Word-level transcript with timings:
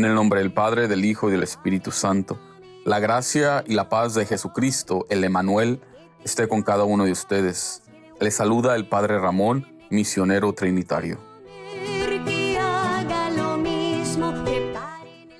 En 0.00 0.06
el 0.06 0.14
nombre 0.14 0.40
del 0.40 0.50
Padre, 0.50 0.88
del 0.88 1.04
Hijo 1.04 1.28
y 1.28 1.32
del 1.32 1.42
Espíritu 1.42 1.90
Santo, 1.90 2.38
la 2.86 3.00
gracia 3.00 3.62
y 3.66 3.74
la 3.74 3.90
paz 3.90 4.14
de 4.14 4.24
Jesucristo, 4.24 5.04
el 5.10 5.22
Emanuel, 5.24 5.82
esté 6.24 6.48
con 6.48 6.62
cada 6.62 6.84
uno 6.84 7.04
de 7.04 7.12
ustedes. 7.12 7.82
Les 8.18 8.34
saluda 8.34 8.76
el 8.76 8.88
Padre 8.88 9.18
Ramón, 9.18 9.66
misionero 9.90 10.54
trinitario. 10.54 11.18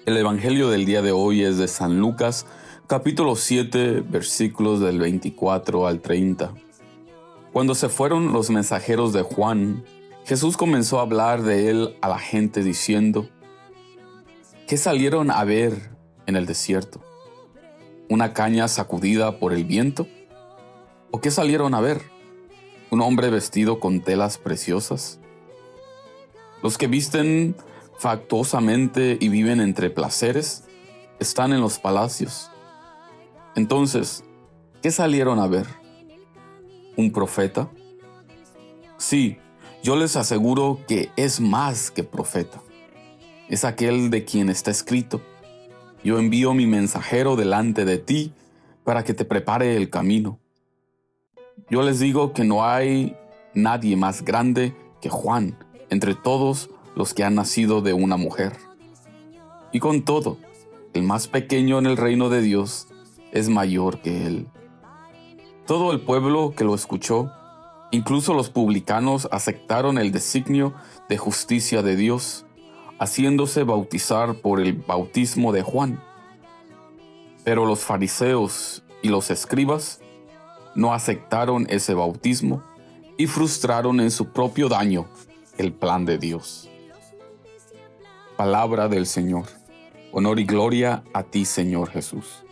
El 0.04 0.16
Evangelio 0.18 0.68
del 0.68 0.84
día 0.84 1.00
de 1.00 1.12
hoy 1.12 1.42
es 1.42 1.56
de 1.56 1.66
San 1.66 1.98
Lucas, 1.98 2.44
capítulo 2.86 3.36
7, 3.36 4.02
versículos 4.02 4.80
del 4.80 4.98
24 4.98 5.86
al 5.86 6.02
30. 6.02 6.52
Cuando 7.54 7.74
se 7.74 7.88
fueron 7.88 8.34
los 8.34 8.50
mensajeros 8.50 9.14
de 9.14 9.22
Juan, 9.22 9.84
Jesús 10.26 10.58
comenzó 10.58 10.98
a 10.98 11.02
hablar 11.04 11.44
de 11.44 11.70
él 11.70 11.96
a 12.02 12.10
la 12.10 12.18
gente 12.18 12.62
diciendo, 12.62 13.26
¿Qué 14.70 14.76
salieron 14.76 15.32
a 15.32 15.42
ver 15.42 15.90
en 16.26 16.36
el 16.36 16.46
desierto? 16.46 17.00
¿Una 18.08 18.32
caña 18.32 18.68
sacudida 18.68 19.40
por 19.40 19.52
el 19.52 19.64
viento? 19.64 20.06
¿O 21.10 21.20
qué 21.20 21.32
salieron 21.32 21.74
a 21.74 21.80
ver? 21.80 22.00
¿Un 22.90 23.00
hombre 23.00 23.30
vestido 23.30 23.80
con 23.80 24.00
telas 24.00 24.38
preciosas? 24.38 25.18
Los 26.62 26.78
que 26.78 26.86
visten 26.86 27.56
factuosamente 27.98 29.18
y 29.20 29.28
viven 29.28 29.60
entre 29.60 29.90
placeres 29.90 30.62
están 31.18 31.52
en 31.52 31.60
los 31.60 31.80
palacios. 31.80 32.52
Entonces, 33.56 34.22
¿qué 34.82 34.92
salieron 34.92 35.40
a 35.40 35.48
ver? 35.48 35.66
¿Un 36.96 37.10
profeta? 37.10 37.68
Sí, 38.98 39.36
yo 39.82 39.96
les 39.96 40.14
aseguro 40.14 40.78
que 40.86 41.10
es 41.16 41.40
más 41.40 41.90
que 41.90 42.04
profeta 42.04 42.62
es 43.50 43.64
aquel 43.64 44.10
de 44.10 44.24
quien 44.24 44.48
está 44.48 44.70
escrito. 44.70 45.20
Yo 46.04 46.18
envío 46.18 46.54
mi 46.54 46.66
mensajero 46.66 47.34
delante 47.34 47.84
de 47.84 47.98
ti 47.98 48.32
para 48.84 49.02
que 49.02 49.12
te 49.12 49.24
prepare 49.24 49.76
el 49.76 49.90
camino. 49.90 50.38
Yo 51.68 51.82
les 51.82 51.98
digo 51.98 52.32
que 52.32 52.44
no 52.44 52.64
hay 52.64 53.16
nadie 53.52 53.96
más 53.96 54.24
grande 54.24 54.74
que 55.00 55.10
Juan 55.10 55.58
entre 55.90 56.14
todos 56.14 56.70
los 56.94 57.12
que 57.12 57.24
han 57.24 57.34
nacido 57.34 57.82
de 57.82 57.92
una 57.92 58.16
mujer. 58.16 58.52
Y 59.72 59.80
con 59.80 60.04
todo, 60.04 60.38
el 60.94 61.02
más 61.02 61.26
pequeño 61.26 61.78
en 61.80 61.86
el 61.86 61.96
reino 61.96 62.28
de 62.28 62.42
Dios 62.42 62.86
es 63.32 63.48
mayor 63.48 64.00
que 64.00 64.26
él. 64.26 64.46
Todo 65.66 65.92
el 65.92 66.00
pueblo 66.00 66.54
que 66.56 66.64
lo 66.64 66.74
escuchó, 66.74 67.32
incluso 67.90 68.32
los 68.32 68.48
publicanos, 68.48 69.28
aceptaron 69.32 69.98
el 69.98 70.12
designio 70.12 70.72
de 71.08 71.18
justicia 71.18 71.82
de 71.82 71.96
Dios 71.96 72.46
haciéndose 73.00 73.64
bautizar 73.64 74.34
por 74.34 74.60
el 74.60 74.74
bautismo 74.74 75.52
de 75.52 75.62
Juan. 75.62 76.00
Pero 77.42 77.64
los 77.64 77.80
fariseos 77.80 78.84
y 79.02 79.08
los 79.08 79.30
escribas 79.30 80.00
no 80.74 80.92
aceptaron 80.92 81.66
ese 81.70 81.94
bautismo 81.94 82.62
y 83.16 83.26
frustraron 83.26 84.00
en 84.00 84.10
su 84.10 84.32
propio 84.32 84.68
daño 84.68 85.06
el 85.56 85.72
plan 85.72 86.04
de 86.04 86.18
Dios. 86.18 86.68
Palabra 88.36 88.86
del 88.88 89.06
Señor. 89.06 89.46
Honor 90.12 90.38
y 90.38 90.44
gloria 90.44 91.02
a 91.14 91.22
ti, 91.22 91.44
Señor 91.44 91.90
Jesús. 91.90 92.44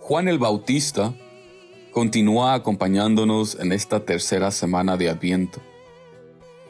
Juan 0.00 0.28
el 0.28 0.38
Bautista 0.38 1.12
continúa 1.92 2.54
acompañándonos 2.54 3.58
en 3.58 3.72
esta 3.72 4.04
tercera 4.04 4.50
semana 4.52 4.96
de 4.96 5.10
Adviento. 5.10 5.60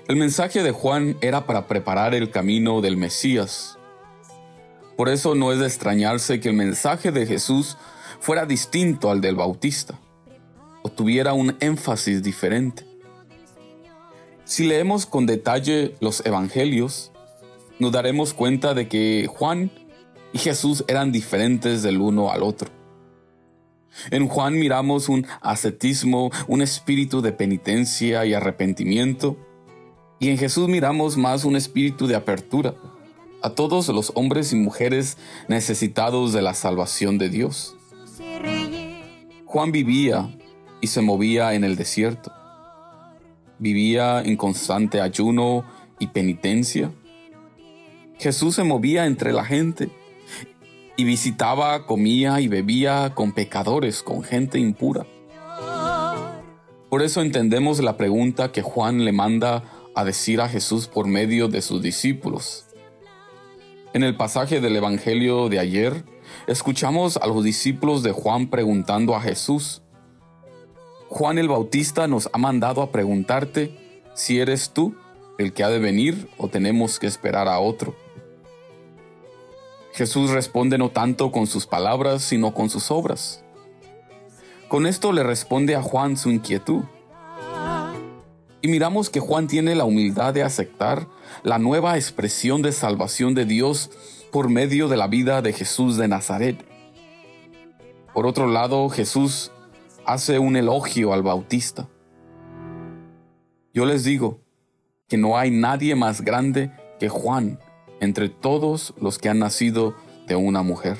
El 0.08 0.16
mensaje 0.16 0.62
de 0.62 0.70
Juan 0.70 1.18
era 1.20 1.44
para 1.44 1.66
preparar 1.66 2.14
el 2.14 2.30
camino 2.30 2.80
del 2.80 2.96
Mesías. 2.96 3.78
Por 4.96 5.10
eso 5.10 5.34
no 5.34 5.52
es 5.52 5.58
de 5.58 5.66
extrañarse 5.66 6.40
que 6.40 6.48
el 6.48 6.54
mensaje 6.54 7.12
de 7.12 7.26
Jesús 7.26 7.76
fuera 8.18 8.46
distinto 8.46 9.10
al 9.10 9.20
del 9.20 9.36
Bautista, 9.36 10.00
o 10.80 10.88
tuviera 10.88 11.34
un 11.34 11.56
énfasis 11.60 12.22
diferente. 12.22 12.86
Si 14.46 14.66
leemos 14.66 15.04
con 15.04 15.26
detalle 15.26 15.94
los 16.00 16.24
evangelios, 16.24 17.12
nos 17.78 17.92
daremos 17.92 18.32
cuenta 18.32 18.72
de 18.72 18.88
que 18.88 19.28
Juan 19.28 19.70
y 20.32 20.38
Jesús 20.38 20.86
eran 20.88 21.12
diferentes 21.12 21.82
del 21.82 22.00
uno 22.00 22.32
al 22.32 22.44
otro. 22.44 22.70
En 24.10 24.26
Juan 24.26 24.58
miramos 24.58 25.10
un 25.10 25.26
ascetismo, 25.42 26.30
un 26.46 26.62
espíritu 26.62 27.20
de 27.20 27.32
penitencia 27.32 28.24
y 28.24 28.32
arrepentimiento, 28.32 29.36
y 30.18 30.30
en 30.30 30.38
Jesús 30.38 30.68
miramos 30.68 31.16
más 31.16 31.44
un 31.44 31.56
espíritu 31.56 32.06
de 32.06 32.16
apertura 32.16 32.74
a 33.42 33.50
todos 33.50 33.88
los 33.88 34.12
hombres 34.14 34.52
y 34.52 34.56
mujeres 34.56 35.16
necesitados 35.48 36.32
de 36.32 36.42
la 36.42 36.54
salvación 36.54 37.18
de 37.18 37.28
Dios. 37.28 37.76
Juan 39.44 39.72
vivía 39.72 40.28
y 40.80 40.88
se 40.88 41.00
movía 41.00 41.54
en 41.54 41.64
el 41.64 41.76
desierto. 41.76 42.32
Vivía 43.58 44.22
en 44.22 44.36
constante 44.36 45.00
ayuno 45.00 45.64
y 45.98 46.08
penitencia. 46.08 46.90
Jesús 48.18 48.56
se 48.56 48.64
movía 48.64 49.06
entre 49.06 49.32
la 49.32 49.44
gente 49.44 49.88
y 50.96 51.04
visitaba, 51.04 51.86
comía 51.86 52.40
y 52.40 52.48
bebía 52.48 53.12
con 53.14 53.32
pecadores, 53.32 54.02
con 54.02 54.22
gente 54.22 54.58
impura. 54.58 55.06
Por 56.90 57.02
eso 57.02 57.20
entendemos 57.20 57.80
la 57.80 57.96
pregunta 57.96 58.50
que 58.50 58.62
Juan 58.62 59.04
le 59.04 59.12
manda 59.12 59.62
a 59.98 60.04
decir 60.04 60.40
a 60.40 60.48
Jesús 60.48 60.86
por 60.86 61.08
medio 61.08 61.48
de 61.48 61.60
sus 61.60 61.82
discípulos. 61.82 62.66
En 63.92 64.04
el 64.04 64.16
pasaje 64.16 64.60
del 64.60 64.76
Evangelio 64.76 65.48
de 65.48 65.58
ayer, 65.58 66.04
escuchamos 66.46 67.16
a 67.16 67.26
los 67.26 67.42
discípulos 67.42 68.04
de 68.04 68.12
Juan 68.12 68.46
preguntando 68.46 69.16
a 69.16 69.20
Jesús, 69.20 69.82
Juan 71.08 71.38
el 71.38 71.48
Bautista 71.48 72.06
nos 72.06 72.30
ha 72.32 72.38
mandado 72.38 72.80
a 72.80 72.92
preguntarte 72.92 74.04
si 74.14 74.38
eres 74.38 74.70
tú 74.70 74.94
el 75.36 75.52
que 75.52 75.64
ha 75.64 75.68
de 75.68 75.80
venir 75.80 76.28
o 76.38 76.46
tenemos 76.46 77.00
que 77.00 77.08
esperar 77.08 77.48
a 77.48 77.58
otro. 77.58 77.96
Jesús 79.94 80.30
responde 80.30 80.78
no 80.78 80.90
tanto 80.90 81.32
con 81.32 81.48
sus 81.48 81.66
palabras, 81.66 82.22
sino 82.22 82.54
con 82.54 82.70
sus 82.70 82.92
obras. 82.92 83.42
Con 84.68 84.86
esto 84.86 85.12
le 85.12 85.24
responde 85.24 85.74
a 85.74 85.82
Juan 85.82 86.16
su 86.16 86.30
inquietud. 86.30 86.84
Y 88.60 88.68
miramos 88.68 89.10
que 89.10 89.20
Juan 89.20 89.46
tiene 89.46 89.74
la 89.74 89.84
humildad 89.84 90.34
de 90.34 90.42
aceptar 90.42 91.06
la 91.44 91.58
nueva 91.58 91.96
expresión 91.96 92.60
de 92.62 92.72
salvación 92.72 93.34
de 93.34 93.44
Dios 93.44 93.90
por 94.32 94.48
medio 94.48 94.88
de 94.88 94.96
la 94.96 95.06
vida 95.06 95.42
de 95.42 95.52
Jesús 95.52 95.96
de 95.96 96.08
Nazaret. 96.08 96.64
Por 98.12 98.26
otro 98.26 98.48
lado, 98.48 98.88
Jesús 98.88 99.52
hace 100.04 100.38
un 100.38 100.56
elogio 100.56 101.12
al 101.12 101.22
bautista. 101.22 101.88
Yo 103.72 103.86
les 103.86 104.02
digo 104.02 104.40
que 105.06 105.16
no 105.16 105.38
hay 105.38 105.50
nadie 105.50 105.94
más 105.94 106.22
grande 106.22 106.72
que 106.98 107.08
Juan 107.08 107.60
entre 108.00 108.28
todos 108.28 108.94
los 109.00 109.18
que 109.18 109.28
han 109.28 109.38
nacido 109.38 109.94
de 110.26 110.34
una 110.34 110.62
mujer. 110.62 110.98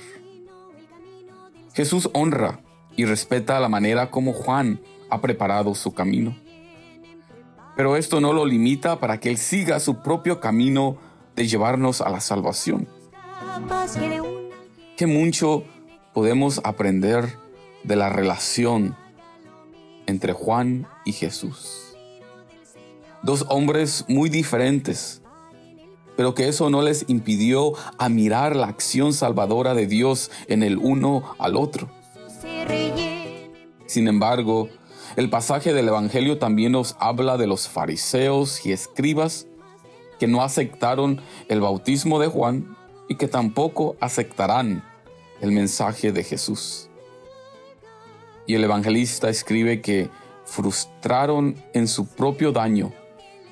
Jesús 1.74 2.08
honra 2.12 2.60
y 2.96 3.04
respeta 3.04 3.60
la 3.60 3.68
manera 3.68 4.10
como 4.10 4.32
Juan 4.32 4.80
ha 5.10 5.20
preparado 5.20 5.74
su 5.74 5.92
camino. 5.92 6.36
Pero 7.78 7.94
esto 7.94 8.20
no 8.20 8.32
lo 8.32 8.44
limita 8.44 8.98
para 8.98 9.20
que 9.20 9.28
Él 9.28 9.38
siga 9.38 9.78
su 9.78 10.02
propio 10.02 10.40
camino 10.40 10.96
de 11.36 11.46
llevarnos 11.46 12.00
a 12.00 12.08
la 12.08 12.18
salvación. 12.18 12.88
Que 14.96 15.06
mucho 15.06 15.62
podemos 16.12 16.60
aprender 16.64 17.36
de 17.84 17.94
la 17.94 18.08
relación 18.08 18.96
entre 20.06 20.32
Juan 20.32 20.88
y 21.04 21.12
Jesús. 21.12 21.96
Dos 23.22 23.46
hombres 23.48 24.04
muy 24.08 24.28
diferentes, 24.28 25.22
pero 26.16 26.34
que 26.34 26.48
eso 26.48 26.70
no 26.70 26.82
les 26.82 27.04
impidió 27.06 27.74
a 27.96 28.08
mirar 28.08 28.56
la 28.56 28.66
acción 28.66 29.12
salvadora 29.12 29.74
de 29.74 29.86
Dios 29.86 30.32
en 30.48 30.64
el 30.64 30.78
uno 30.78 31.36
al 31.38 31.54
otro. 31.54 31.88
Sin 33.86 34.08
embargo, 34.08 34.68
el 35.16 35.30
pasaje 35.30 35.72
del 35.72 35.88
Evangelio 35.88 36.38
también 36.38 36.72
nos 36.72 36.96
habla 36.98 37.36
de 37.36 37.46
los 37.46 37.68
fariseos 37.68 38.64
y 38.64 38.72
escribas 38.72 39.46
que 40.18 40.26
no 40.26 40.42
aceptaron 40.42 41.20
el 41.48 41.60
bautismo 41.60 42.18
de 42.18 42.26
Juan 42.26 42.76
y 43.08 43.16
que 43.16 43.28
tampoco 43.28 43.96
aceptarán 44.00 44.84
el 45.40 45.52
mensaje 45.52 46.12
de 46.12 46.24
Jesús. 46.24 46.88
Y 48.46 48.54
el 48.54 48.64
evangelista 48.64 49.28
escribe 49.28 49.80
que 49.80 50.10
frustraron 50.44 51.56
en 51.74 51.86
su 51.86 52.06
propio 52.06 52.52
daño 52.52 52.92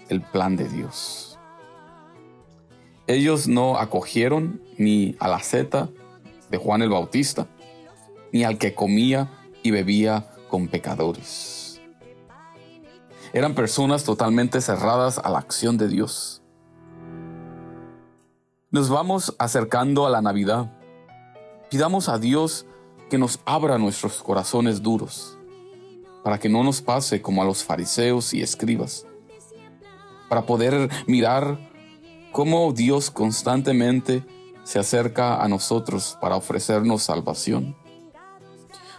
el 0.08 0.22
plan 0.22 0.56
de 0.56 0.68
Dios. 0.68 1.38
Ellos 3.06 3.46
no 3.46 3.78
acogieron 3.78 4.62
ni 4.78 5.14
a 5.20 5.28
la 5.28 5.40
seta 5.40 5.90
de 6.50 6.58
Juan 6.58 6.82
el 6.82 6.90
Bautista, 6.90 7.46
ni 8.32 8.44
al 8.44 8.58
que 8.58 8.74
comía 8.74 9.30
y 9.62 9.70
bebía 9.70 10.28
con 10.48 10.68
pecadores. 10.68 11.80
eran 13.32 13.54
personas 13.54 14.04
totalmente 14.04 14.60
cerradas 14.60 15.18
a 15.18 15.28
la 15.28 15.38
acción 15.38 15.76
de 15.76 15.88
Dios. 15.88 16.42
Nos 18.70 18.88
vamos 18.88 19.34
acercando 19.38 20.06
a 20.06 20.10
la 20.10 20.22
Navidad. 20.22 20.72
Pidamos 21.70 22.08
a 22.08 22.18
Dios 22.18 22.66
que 23.10 23.18
nos 23.18 23.40
abra 23.44 23.78
nuestros 23.78 24.22
corazones 24.22 24.82
duros, 24.82 25.38
para 26.24 26.38
que 26.38 26.48
no 26.48 26.64
nos 26.64 26.80
pase 26.80 27.20
como 27.22 27.42
a 27.42 27.44
los 27.44 27.62
fariseos 27.62 28.32
y 28.34 28.42
escribas, 28.42 29.06
para 30.28 30.46
poder 30.46 30.90
mirar 31.06 31.58
cómo 32.32 32.72
Dios 32.72 33.10
constantemente 33.10 34.24
se 34.64 34.78
acerca 34.78 35.42
a 35.42 35.48
nosotros 35.48 36.18
para 36.20 36.36
ofrecernos 36.36 37.04
salvación. 37.04 37.76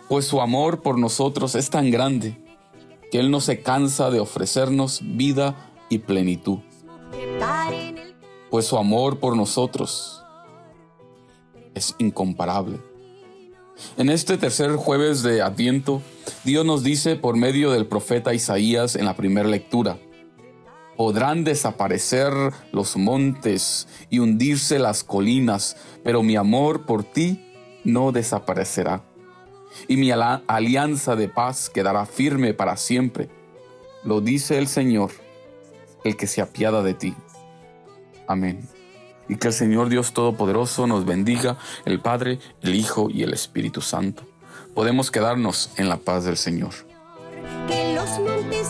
Pues 0.09 0.25
su 0.25 0.39
amor 0.39 0.81
por 0.81 0.97
nosotros 0.97 1.55
es 1.55 1.69
tan 1.69 1.91
grande 1.91 2.37
que 3.11 3.19
Él 3.19 3.29
no 3.29 3.41
se 3.41 3.61
cansa 3.61 4.09
de 4.09 4.19
ofrecernos 4.19 5.01
vida 5.03 5.71
y 5.89 5.99
plenitud. 5.99 6.59
Pues 8.49 8.65
su 8.65 8.77
amor 8.77 9.19
por 9.19 9.35
nosotros 9.35 10.23
es 11.73 11.93
incomparable. 11.99 12.79
En 13.97 14.09
este 14.09 14.37
tercer 14.37 14.71
jueves 14.75 15.21
de 15.23 15.41
Adviento, 15.41 16.01
Dios 16.43 16.65
nos 16.65 16.83
dice 16.83 17.15
por 17.15 17.35
medio 17.35 17.71
del 17.71 17.85
profeta 17.85 18.33
Isaías 18.33 18.95
en 18.95 19.05
la 19.05 19.15
primera 19.15 19.47
lectura, 19.47 19.99
podrán 20.95 21.43
desaparecer 21.43 22.33
los 22.71 22.97
montes 22.97 23.87
y 24.09 24.19
hundirse 24.19 24.79
las 24.79 25.03
colinas, 25.03 25.77
pero 26.03 26.23
mi 26.23 26.35
amor 26.35 26.85
por 26.85 27.03
ti 27.03 27.45
no 27.83 28.11
desaparecerá. 28.11 29.03
Y 29.87 29.97
mi 29.97 30.11
alianza 30.11 31.15
de 31.15 31.29
paz 31.29 31.69
quedará 31.69 32.05
firme 32.05 32.53
para 32.53 32.77
siempre. 32.77 33.29
Lo 34.03 34.21
dice 34.21 34.57
el 34.57 34.67
Señor, 34.67 35.11
el 36.03 36.15
que 36.15 36.27
se 36.27 36.41
apiada 36.41 36.83
de 36.83 36.93
ti. 36.93 37.15
Amén 38.27 38.67
y 39.29 39.35
que 39.35 39.47
el 39.47 39.53
Señor 39.53 39.89
Dios 39.89 40.13
Todopoderoso 40.13 40.87
nos 40.87 41.05
bendiga, 41.05 41.57
el 41.85 41.99
Padre, 41.99 42.39
el 42.61 42.75
Hijo 42.75 43.09
y 43.09 43.23
el 43.23 43.33
Espíritu 43.33 43.81
Santo. 43.81 44.23
Podemos 44.73 45.11
quedarnos 45.11 45.71
en 45.77 45.89
la 45.89 45.97
paz 45.97 46.23
del 46.25 46.37
Señor. 46.37 46.73
Que 47.67 47.93
los 47.93 48.09
montes 48.19 48.67